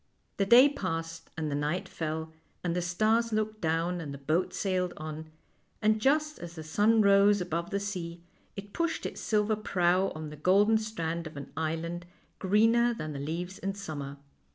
[0.37, 4.51] The day passed and the night fell, and the stars looked down, and the boat
[4.51, 5.29] sailed on,
[5.79, 8.23] and just as the sun rose above the sea
[8.55, 12.07] it pushed its silver prow on the golden strand of an island
[12.39, 14.17] greener than the leaves in summer.